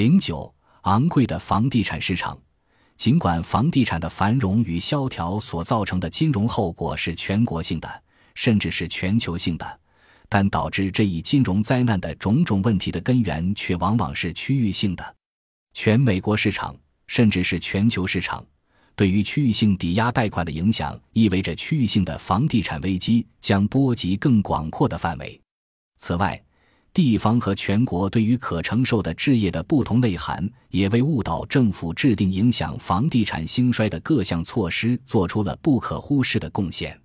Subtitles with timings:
[0.00, 0.50] 零九，
[0.84, 2.34] 昂贵的房地产市场。
[2.96, 8.02] 尽管房地产的繁荣与萧条所造成的金融后果是全国性的，
[8.34, 9.80] 甚至是全球性的，
[10.26, 15.16] 但导致这一金融灾难的种种问题的根源却往往是区域性的。
[15.74, 16.74] 全美国市场，
[17.06, 18.42] 甚至是全球市场，
[18.96, 25.38] 对于区域性抵押贷款的影响，意味着区域性的房地产危机将波及更广阔的范围。
[25.98, 26.42] 此外，
[26.92, 36.98] 地方和全国对于可承受的置业的不同内涵，也为误导政府制定影响房地产兴衰的各项措施做出了不可忽视的贡献。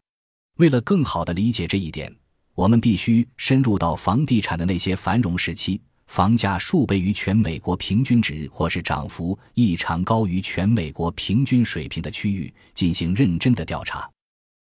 [0.58, 2.14] 为了更好地理解这一点，
[2.56, 14.10] 我们必须深入到房地产的那些繁荣时期，房价数倍于全美国平均值，或是涨幅异常高于全美国平均水平的区域，进行认真的调查。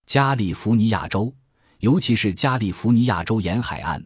[0.06, 1.34] 加利福尼亚州，
[1.80, 4.04] 尤其是加利福尼亚州沿海岸。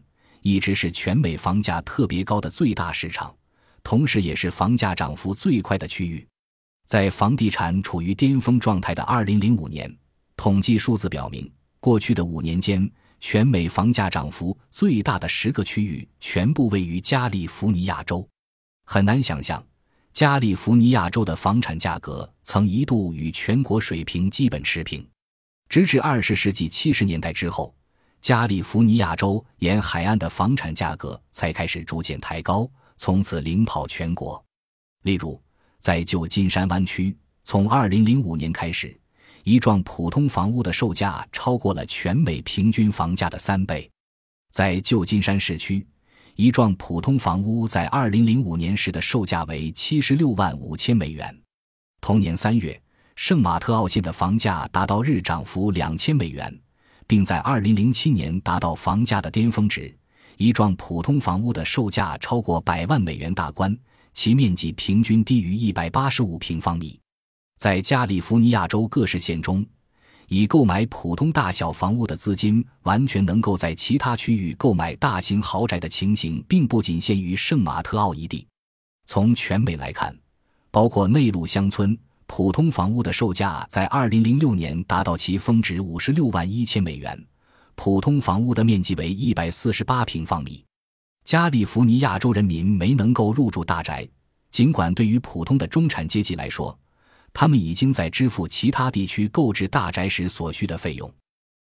[0.48, 3.36] 一直是全美房价特别高的最大市场，
[3.82, 6.26] 同时也是房价涨幅最快的区域。
[6.86, 9.94] 在房地产处于巅峰状态的2005年，
[10.36, 12.90] 统计数字表明，过去的五年间，
[13.20, 18.26] 全美房价涨幅最大的十个区域全部位于加利福尼亚州。
[18.86, 19.62] 很难想象，
[20.14, 25.06] 加利福尼亚州的房产价格曾一度与全国水平基本持平，
[25.68, 27.74] 直至20世纪70年代之后。
[28.20, 34.42] 加利福尼亚州沿海岸的房产价格才开始逐渐抬高，从此领跑全国。
[35.02, 35.40] 例如，
[35.78, 38.98] 在旧金山湾区，从2005年开始，
[39.44, 43.88] 一幢普通房屋的售价超过了全美平均房价的三倍。
[44.50, 45.86] 在旧金山市区，
[46.34, 51.34] 一幢普通房屋在2005年时的售价为76万五千美元。
[52.00, 52.80] 同年三月，
[53.14, 56.60] 圣马特奥县的房价达到日涨幅两千美元。
[57.08, 59.92] 并在2007年达到房价的巅峰值，
[60.36, 63.76] 一幢普通房屋的售价超过百万美元大关，
[64.12, 67.00] 其面积平均低于185平方米。
[67.56, 69.64] 在加利福尼亚州各市县中，
[70.28, 78.46] 以购买普通大小房屋的资金完全能够在其他区域购买大型豪宅的情形，并不仅限于圣马特奥一地。
[79.06, 80.14] 从全美来看，
[80.70, 81.98] 包括内陆乡村。
[82.28, 87.26] 普通房屋的售价在二零零六年达到其峰值五十六万一千美元，
[87.74, 90.64] 普通房屋的面积为一百四十八平方米。
[91.24, 94.06] 加利福尼亚州人民没能够入住大宅，
[94.50, 96.78] 尽管对于普通的中产阶级来说，
[97.32, 101.12] 他们已经在支付其他地区购置大宅时所需的费用。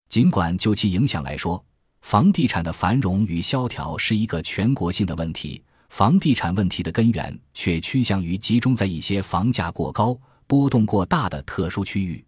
[0.10, 1.62] 尽管就其影响来说，
[2.02, 10.18] 房地产的繁荣与萧条是一个全国性的问题，房地产问题的根源却趋向于集中在一些房价过高。
[10.52, 12.22] 波动过大的特殊区域，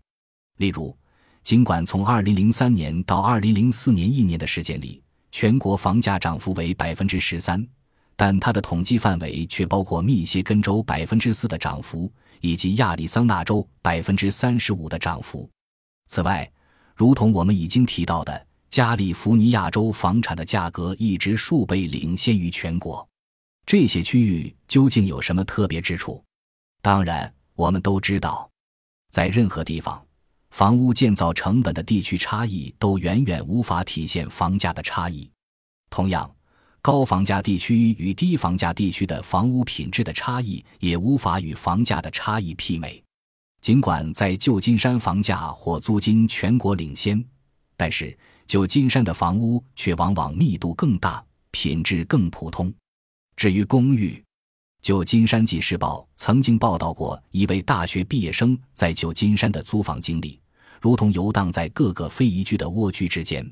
[0.56, 0.98] 例如，
[1.42, 7.68] 尽管从2003年到2004年一年的时间里，全国房价涨幅为百分之十三，
[8.16, 15.50] 但它的统计范围却包括密歇根州百分之四的涨幅，以及亚利桑那州百分之三十五的涨幅。
[16.08, 16.50] 此外，
[16.96, 23.06] 如同我们已经提到的，加利福尼亚州房产的价格一直数倍领先于全国。
[23.66, 26.24] 这些区域究竟有什么特别之处？
[26.82, 27.30] 当然。
[27.56, 28.50] 我们都知道，
[29.12, 30.04] 在任何地方，
[30.52, 35.30] 房屋建造成本的地区差异都远远无法体现房价的差异。
[35.90, 36.30] 同样，
[36.82, 43.02] 高房价地区与低房价地区的房屋品质的差异也无法与房价的差异媲美。
[43.62, 47.24] 尽管在旧金山房价或租金全国领先，
[47.78, 52.74] 但是旧金山的房屋却往往密度更大，品质更普通。
[53.38, 54.22] 至于公寓，
[54.84, 60.38] 旧金山纪事报曾经报道过一位大学毕业生在旧金山的租房经历，
[60.82, 63.50] 如同游荡在各个非宜居的蜗居之间。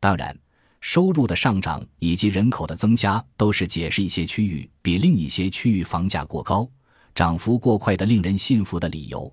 [0.00, 0.34] 当然，
[0.80, 6.66] 收入的上涨以及人口的增加都是解释一些区域比另一些区域房价过高、
[7.14, 9.30] 涨幅过快的令人信服的理由。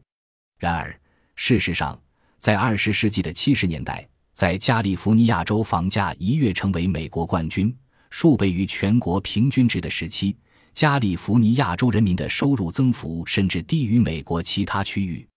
[0.58, 0.94] 然而，
[1.38, 1.98] 事实上，
[2.38, 7.74] 在二十世纪的七十年代，在加利福尼亚州房价一跃成为美国冠军、
[8.10, 10.36] 数倍于全国平均值的时期。
[10.80, 15.28] 加利福尼亚州人民的收入增幅甚至低于美国其他区域，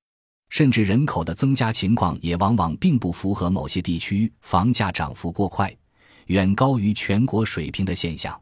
[0.50, 5.76] 甚至人口的增加情况也往往并不符合某些地区房价涨幅过快、
[6.26, 8.40] 远高于全国水平的现象。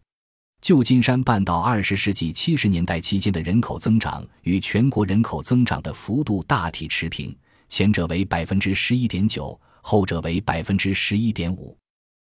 [0.60, 7.34] 旧金山半岛二十世纪七十年代期间的人口增长与全国人口增长的幅度大体持平，
[7.70, 11.74] 前者为百分之十一点九，后者为百分之十一点五。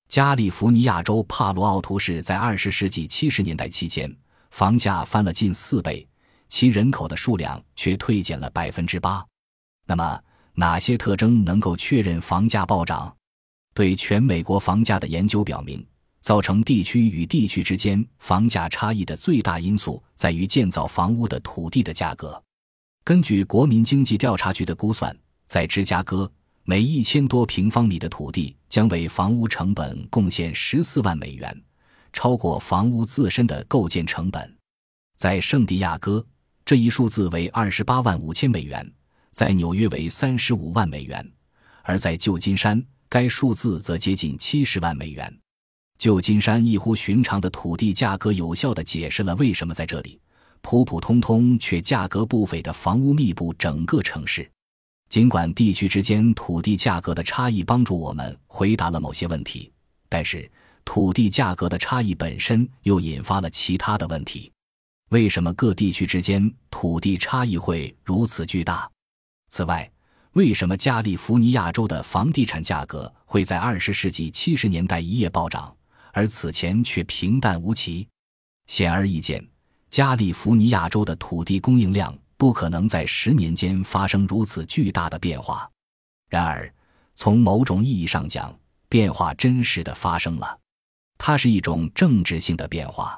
[0.09, 4.11] 加利福尼亚州帕罗奥图市在二十世纪七十年代期间。
[4.53, 6.07] 房价翻了近四倍，
[6.51, 9.25] 其人口的数量却退减了百分之八。
[9.87, 10.23] 那么，
[10.53, 13.17] 哪些特征能够确认房价暴涨？
[13.73, 15.85] 对全美国房价的研究表明，
[16.21, 22.41] 造成地区与地区之间房价差异的最大因素在于建造房屋的土地的价格。
[23.03, 25.17] 根据国民经济调查局的估算，
[25.47, 26.31] 在芝加哥，
[26.65, 31.59] 每一千多平方米的土地将为房屋成本贡献十四万美元，
[32.13, 34.57] 超过房屋自身的构建成本。
[35.17, 36.25] 在圣地亚哥，
[36.65, 38.85] 这一数字为二十八万五千美元；
[39.31, 41.25] 在纽约为三十五万美元；
[41.83, 45.39] 而在旧金山，该数字则接近七十万美元。
[45.99, 50.21] 旧金山异乎寻常的土地价格，有效地解释了为什么在这里
[50.61, 54.51] 普普通通却价格不菲的房屋密布整个城市。
[55.09, 59.71] 尽管地区之间土地价格的差异帮助我们回答了某些问题，
[60.09, 60.51] 但是
[60.85, 64.51] 土地价格的差异本身又引发了其他的问题。
[65.11, 68.91] 为什么各地区之间土地差异会如此巨大？
[69.49, 69.91] 此外，
[70.33, 75.75] 为什么加利福尼亚州的房地产价格会在二十世纪七十年代一夜暴涨？
[76.13, 78.09] 而此前却平淡无奇，
[78.67, 79.47] 显而易见，
[79.91, 85.71] 加利福尼亚州的土地供应量不可能在十年间发生如此巨大的变化。
[86.31, 86.73] 然而，
[87.15, 88.59] 从某种意义上讲，
[88.89, 90.59] 变化真实的发生了，
[91.25, 93.17] 它是一种政治性的变化。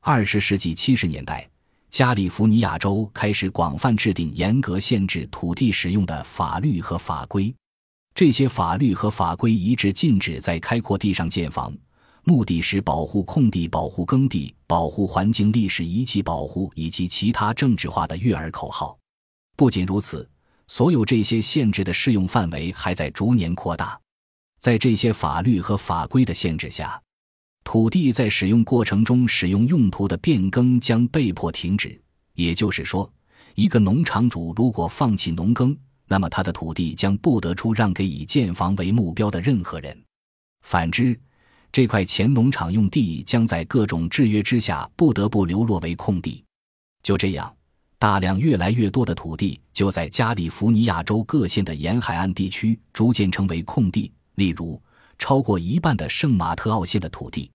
[0.00, 1.46] 二十世纪七十年代，
[1.90, 7.54] 加利福尼亚州开始广泛制定严格限制土地使用的法律和法规，
[8.14, 11.70] 这些法律和法规一致禁止在开阔地上建房。
[12.22, 18.96] 目的是保护空地、保护耕地、保护环境、历史遗迹保护以及其他政治化的育儿口号。
[19.54, 20.26] 不仅如此，
[20.66, 24.00] 所有这些限制的适用范围还在逐年扩大。
[24.58, 26.98] 在这些法律和法规的限制下，
[27.64, 32.00] 土地在使用过程中使用用途的变更将被迫停止。
[32.34, 33.10] 也就是说，
[33.54, 35.76] 一个农场主如果放弃农耕，
[36.06, 39.96] 那么他的土地将不得出让给以建房为目标的任何人。
[40.62, 41.18] 反之，
[41.72, 46.44] 这块前农场用地将在各种制约之下不得不流落为空地。
[47.02, 47.52] 就这样，
[47.98, 54.12] 大量越来越多的土地就在加利福尼亚州各县的沿海岸地区逐渐成为空地。
[54.34, 54.80] 例如，
[55.18, 57.50] 超过一半的圣马特奥县的土地。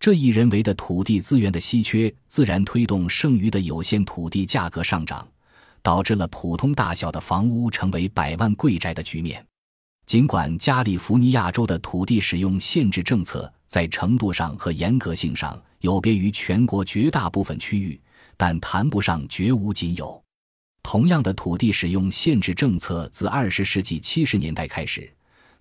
[0.00, 5.26] 这一人为的土地资源的稀缺，自然推动剩余的有限土地价格上涨，
[5.82, 9.44] 导致了普通大小的房屋成为百万贵宅的局面。
[10.04, 17.98] 尽管加利福尼亚州的土地使用限制政策在程度上和严格性上有别于全国绝大部分区域，
[18.36, 20.22] 但谈不上绝无仅有。
[20.82, 25.10] 同样的土地使用限制政策自二十世纪七十年代开始，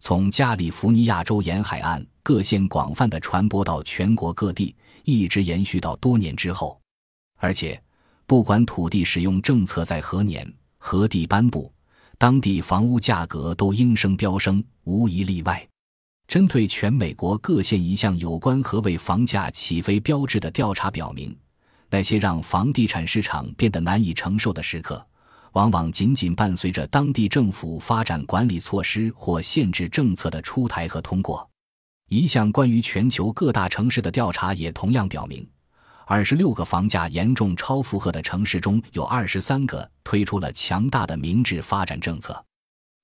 [0.06, 6.78] 从加利福尼亚州沿海岸各县广泛的传播到全国各地，一直延续到多年之后。
[7.38, 7.82] 而且，
[8.26, 10.46] 不管土地使用政策在何年
[10.78, 11.72] 何地颁布。
[12.18, 15.66] 当地房屋价格都应声飙升，无一例外。
[16.28, 21.34] 针对全美国各县一项有关何为房价起飞标志的调查表明，
[21.90, 25.08] 那些让房地产市场变得难以承受的时刻，
[25.54, 31.50] 往往仅仅伴随着当地政府发展管理措施或限制政策的出台和通过。
[32.10, 35.48] 一项关于全球各大城市的调查也同样表明。
[36.06, 42.44] 二十六个房价严重超负荷的城市中有二十三个推出了强大的明智发展政策，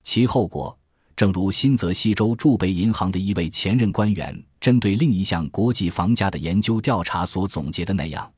[0.04, 0.78] 其后果，
[1.16, 8.30] 正如新泽西州驻北银行的一位前任官员针对另一项国际房价的研究调查所总结的那样，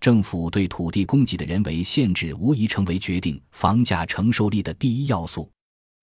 [0.00, 5.50] 政府对土地供给的人为限制无疑成为决定房价承受力的第一要素。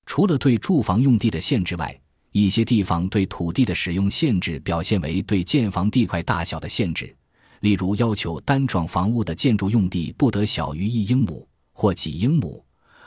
[0.06, 2.00] 除了对住房用地的限制外，
[2.32, 7.16] 一些地方对土地的使用限制表现为对建房地块大小的限制。
[7.62, 12.64] 例如，要求单幢房屋的建筑用地不得小于一英亩或几英亩，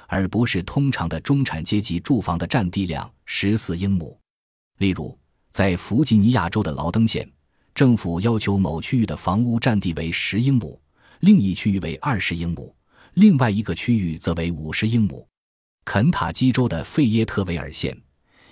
[0.09, 4.18] 而不是通常的中产阶级住房的占地量十四英亩。
[4.78, 5.16] 例如，
[5.50, 7.30] 在弗吉尼亚州的劳登县，
[7.78, 10.76] 政府要求某区域的房屋占地为十英亩，
[11.20, 12.75] 另一区域为二十英亩，
[13.14, 15.25] 另外一个区域则为五十英亩。
[15.85, 17.97] 肯塔基州的费耶特维尔县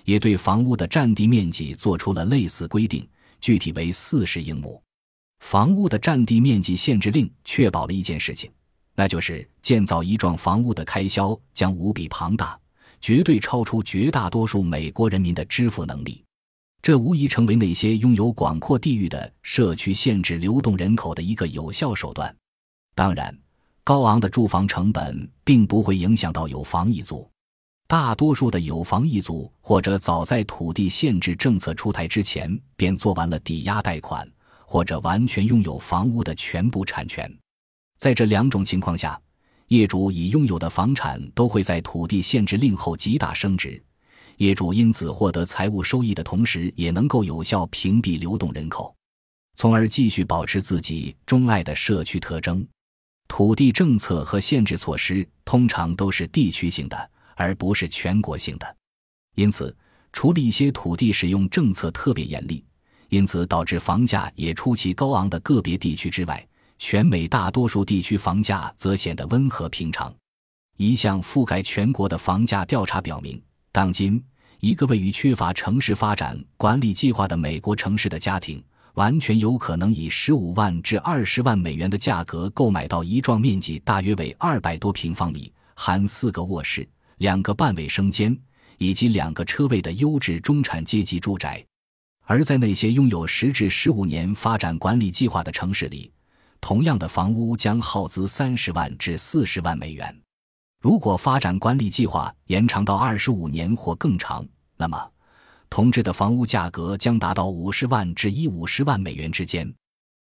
[0.04, 3.04] 也对房屋的占地面积做出了类似规定，
[3.40, 4.80] 具体为四十英亩。
[5.40, 8.48] 房屋的占地面积限制令确保了一件事情，
[8.94, 12.56] 那就是建造一幢房屋的开销将无比庞大，
[13.00, 16.22] 绝对超出绝大多数美国人民的支付能力。
[16.82, 22.34] 这无疑成为那些拥有广阔地域的社区限制流动人口的一个有效手段。
[22.94, 23.36] 当然，
[23.82, 27.28] 高昂的住房成本并不会影响到有房一族。
[27.88, 34.28] 大多数的有房一族或者早在土地限制政策出台之前便做完了抵押贷款。
[34.68, 37.32] 或者完全拥有房屋的全部产权，
[37.98, 39.16] 在这两种情况下，
[39.68, 43.80] 业主已拥有的房产都会在土地限制令后极大升值，
[44.36, 48.94] 业主因此获得财务收益的同时，也能够有效屏蔽流动人口。
[49.54, 52.66] 从而继续保持自己钟爱的社区特征。
[53.28, 58.76] 土地政策和限制措施通常都是地区性的，而不是全国性的。
[59.34, 59.74] 因此，
[60.12, 62.64] 除了一些土地使用政策特别严厉，
[63.08, 66.46] 因此导致房价也出奇高昂的个别地区之外，
[66.78, 70.14] 全美大多数地区房价则显得温和平常。
[70.76, 73.42] 一项覆盖全国的房价调查表明，
[73.76, 74.24] 当今
[74.60, 78.64] 一个位于缺乏城市发展管理计划的美国城市的家庭。
[78.94, 88.34] 完全有可能以十五万至二十万美元的价格购买到一幢面积大约为二百多平方米、含四个卧室、两个半卫生间
[88.78, 91.62] 以及两个车位的优质中产阶级住宅。
[92.22, 96.10] 而在那些拥有十至十五年发展管理计划的城市里，
[96.62, 100.18] 同样的房屋将耗资三十万至四十万美元。
[100.80, 105.10] 如果发展管理计划延长到二十五年或更长，那么。
[105.68, 109.70] 同志的房屋价格将达到五十万至一五十万美元之间。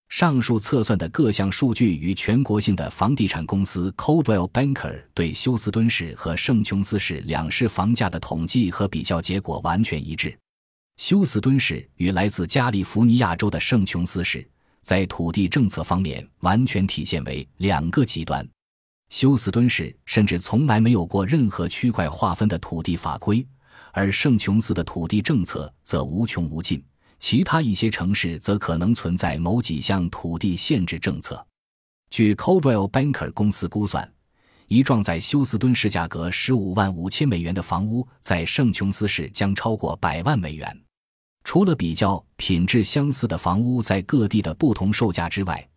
[0.09, 10.38] 上述测算的各项数据与全国性的房地产公司 Coldwell Banker 对休斯敦市和圣琼斯市两市房价的统计和比较结果完全一致。
[10.97, 14.49] 休斯敦市与来自加利福尼亚州的圣琼斯市
[14.82, 18.47] 在土地政策方面完全体现为两个极端。
[19.12, 23.47] 休斯敦市甚至从来没有过任何区块划分的土地法规。
[23.92, 26.83] 而圣琼斯的土地政策则无穷无尽，
[27.19, 31.47] 其他一些城市则可能存在某几项土地限制政策。
[32.09, 34.11] 据 Coldwell Banker 公司估算，
[34.66, 40.75] 一幢在休斯敦市价格十五万五千美元的房屋，在圣琼斯市将超过百万美元。
[41.45, 45.69] 除了比较品质相似的房屋在各地的不同售价之外，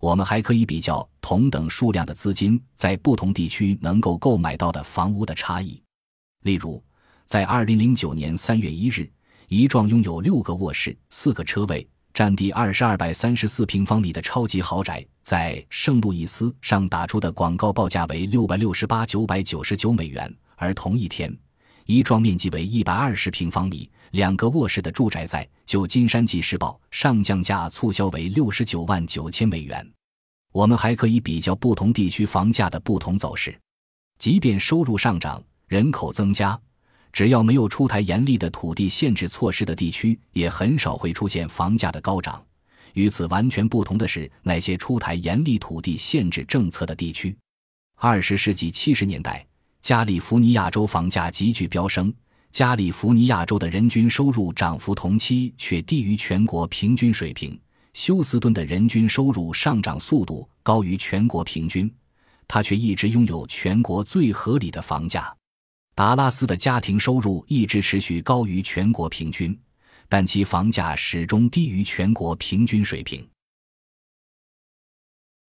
[0.00, 5.80] 我们还可以比较同等数量的资金在不同地区能够购买到的房屋的差异，
[6.42, 6.82] 例如。
[7.26, 9.08] 在二零零九年三月一日，
[9.46, 20.36] 一幢拥有六个卧室、四个车位、占地二十二百三十四平方米的超级豪宅，在圣路易斯上打出的广告报价为六百六十八九百九十九美元。
[20.56, 21.32] 而同一天，
[21.90, 29.84] 一幢面积为一百二十平方米、两个卧室的住宅在旧金山纪事报上降价促销为六十九万九千美元。
[30.52, 33.58] 我们还可以比较不同地区房价的不同走势，
[34.18, 36.56] 即便收入上涨、人口增加。
[37.12, 42.40] 只要没有出台严厉的土地限制措施的地区，也很少会出现房价的高涨。
[42.92, 47.36] 与此完全不同的是，那些出台严厉土地限制政策的地区，
[47.96, 49.44] 二十世纪七十年代，
[49.82, 52.12] 加利福尼亚州房价急剧飙升。
[52.52, 57.58] 加利福尼亚州的人均收入涨幅同期却低于全国平均水平。
[57.92, 61.92] 休斯顿的人均收入上涨速度高于全国平均，
[62.46, 65.34] 它却一直拥有全国最合理的房价。
[65.94, 69.58] 达拉斯的家庭收入一直持续高于全国平均，
[70.08, 73.28] 但其房价始终低于全国平均水平。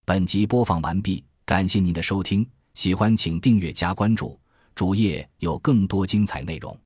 [0.03, 4.39] 本集播放完毕，感谢您的收听，喜欢请订阅加关注，
[4.75, 6.77] 主页有更多精彩内容。